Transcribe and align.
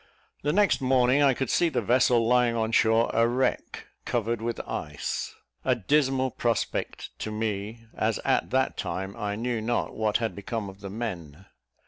The 0.41 0.51
next 0.51 0.81
morning 0.81 1.21
I 1.21 1.35
could 1.35 1.51
see 1.51 1.69
the 1.69 1.79
vessel 1.79 2.27
lying 2.27 2.55
on 2.55 2.71
shore 2.71 3.11
a 3.13 3.27
wreck, 3.27 3.85
covered 4.03 4.41
with 4.41 4.59
ice. 4.67 5.35
A 5.63 5.75
dismal 5.75 6.31
prospect 6.31 7.11
to 7.19 7.29
me, 7.29 7.83
as 7.95 8.17
at 8.25 8.49
that 8.49 8.77
time 8.77 9.15
I 9.15 9.35
knew 9.35 9.61
not 9.61 9.93
what 9.95 10.17
had 10.17 10.33
become 10.33 10.69
of 10.69 10.79
the 10.79 10.89
men. 10.89 11.45